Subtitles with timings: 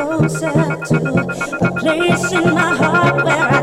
[0.00, 0.52] closer
[0.86, 3.59] to the place in my heart where I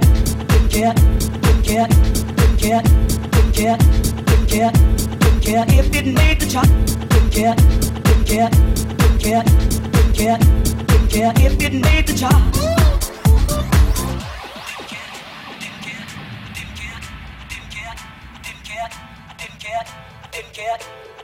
[0.00, 3.78] didn't care, didn't care, didn't care, didn't care,
[4.24, 4.72] didn't care.
[4.72, 5.64] didn't care.
[5.68, 6.64] If it didn't mean to try.
[6.64, 7.54] Didn't care,
[8.04, 11.32] didn't care, didn't care, didn't care, didn't care.
[11.36, 12.30] If it didn't mean to try.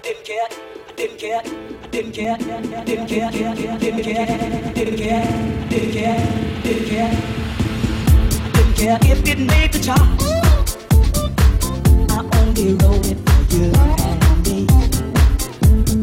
[0.02, 0.46] Didn't care,
[0.96, 1.42] didn't care, didn't care, didn't care, didn't care,
[1.90, 2.50] didn't care, didn't care,
[2.84, 4.36] didn't care, didn't care, didn't care,
[4.74, 5.24] didn't care,
[5.68, 6.18] didn't care,
[6.62, 7.19] didn't care.
[8.80, 10.00] Yeah, if it made the chart.
[12.08, 13.72] I only wrote it for you
[14.08, 14.64] and me.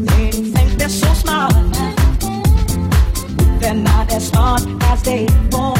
[0.06, 0.30] They
[0.76, 1.54] they so smart,
[3.58, 5.77] they're not as smart as they want.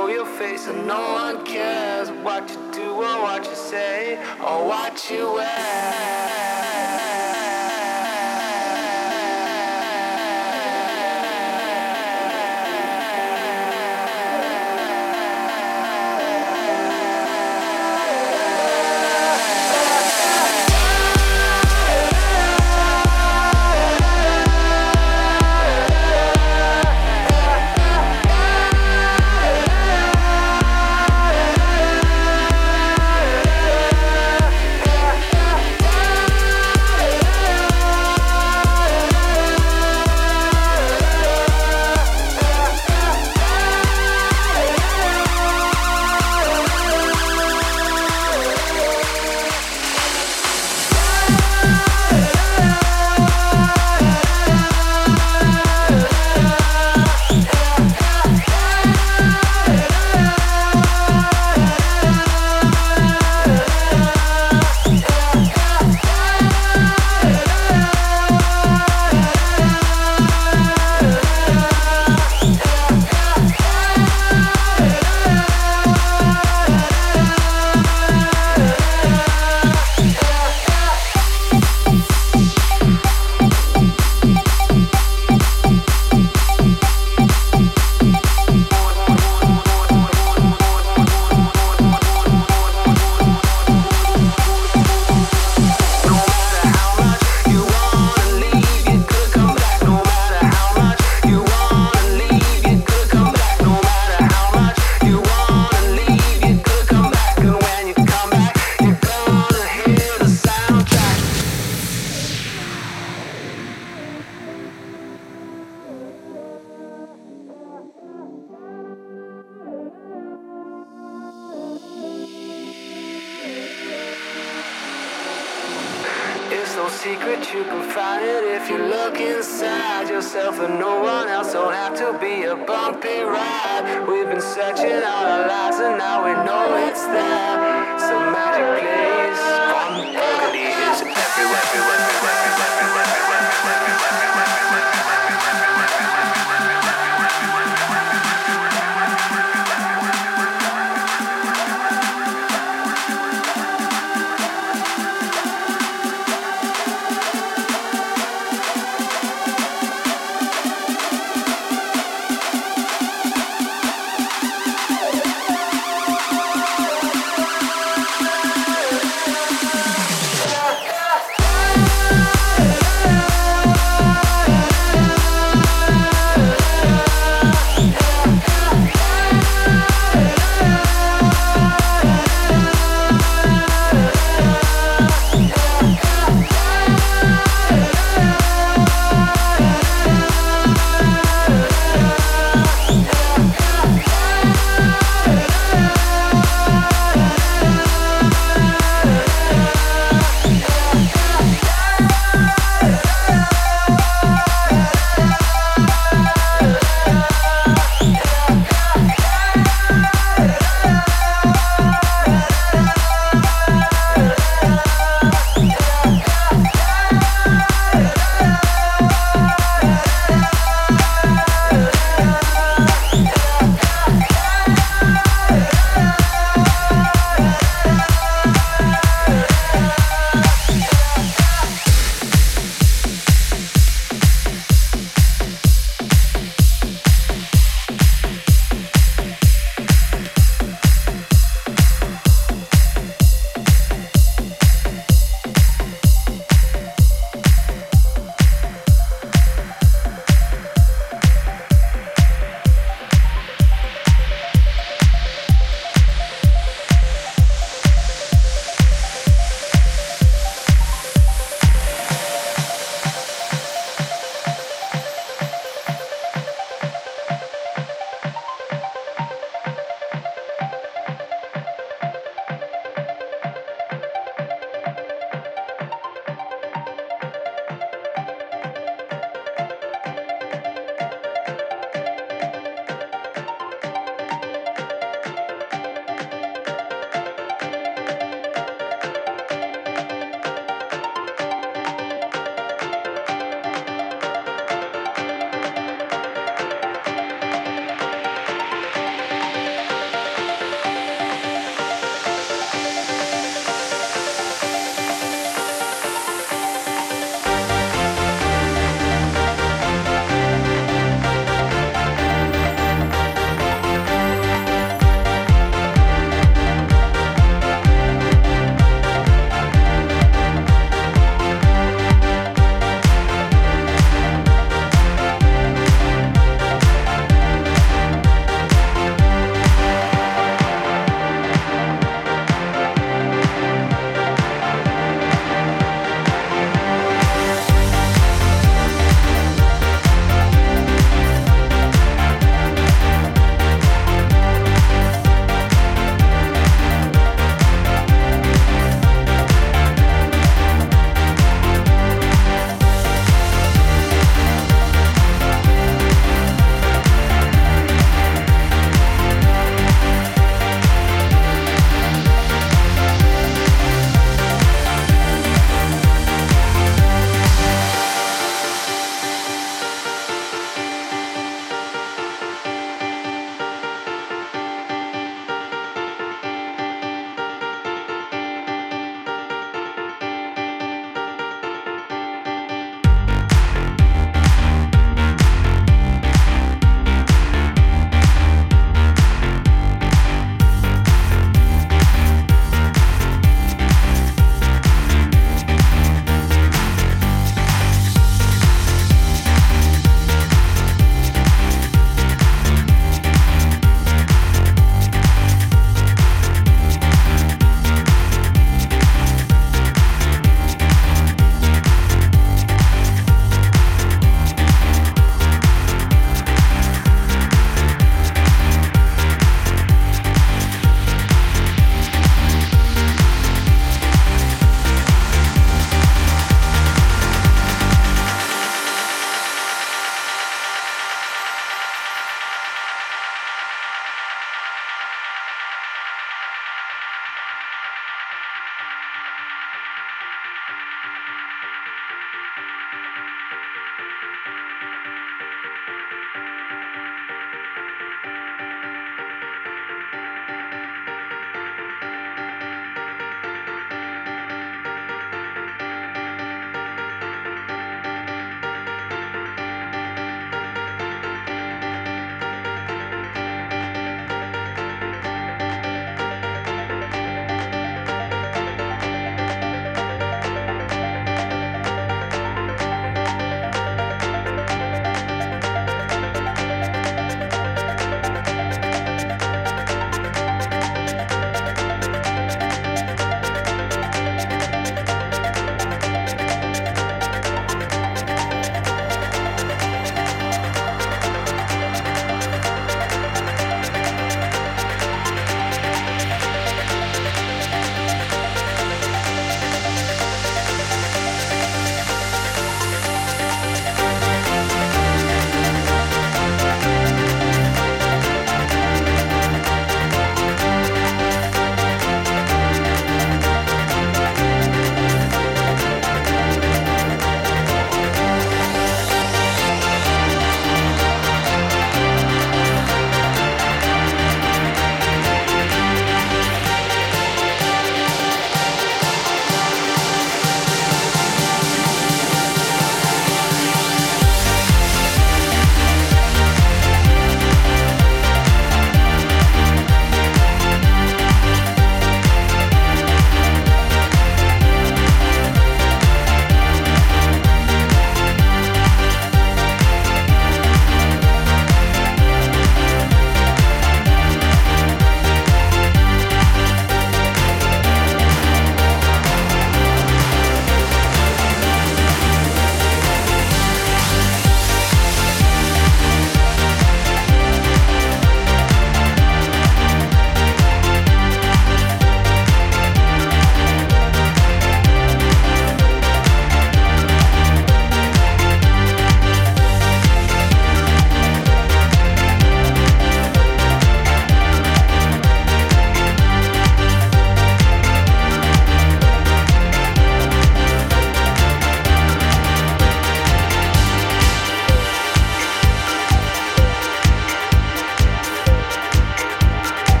[0.00, 4.66] show your face and no one cares what you do or what you say or
[4.66, 7.09] what you wear.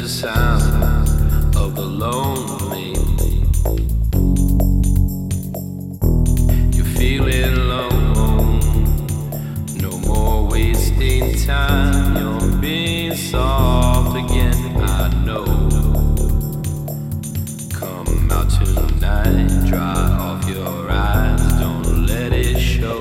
[0.00, 2.94] The sound of the lonely.
[6.74, 8.60] You're feeling alone,
[9.76, 12.16] no more wasting time.
[12.16, 15.44] You're being soft again, I know.
[17.74, 23.00] Come out tonight, dry off your eyes, don't let it show.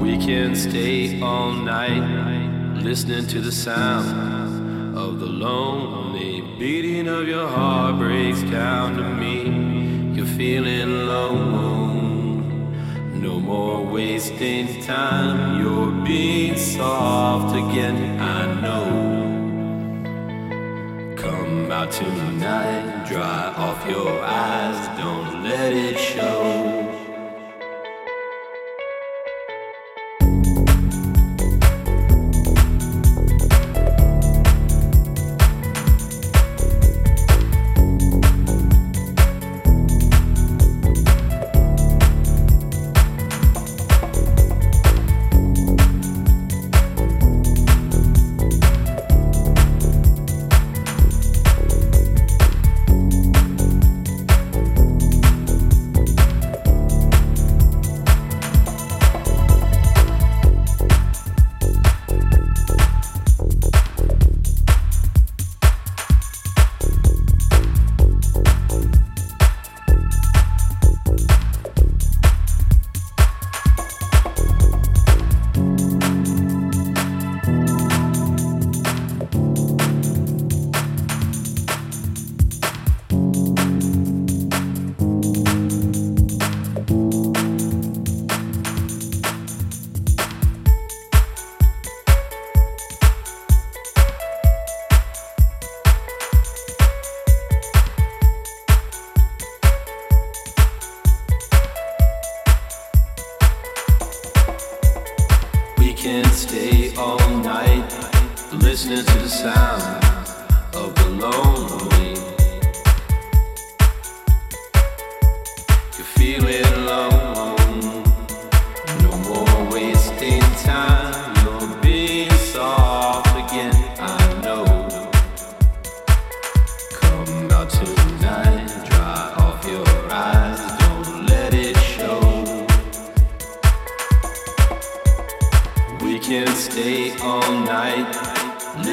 [0.00, 2.37] We can stay all night
[2.82, 10.16] listening to the sound of the lonely beating of your heart breaks down to me.
[10.16, 12.72] You're feeling alone.
[13.20, 15.60] No more wasting time.
[15.60, 18.20] You're being soft again.
[18.20, 19.18] I know.
[21.16, 26.57] Come out tonight, dry off your eyes, don't let it show.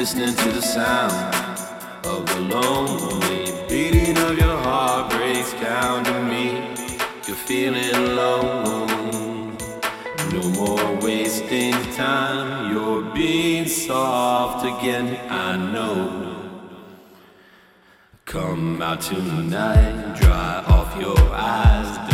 [0.06, 1.34] Listening to the sound
[2.06, 6.52] of the lonely beating of your heart breaks down to me.
[7.26, 9.58] You're feeling alone.
[10.32, 12.72] No more wasting time.
[12.72, 15.08] You're being soft again.
[15.28, 16.62] I know.
[18.26, 22.05] Come out tonight, dry off your eyes.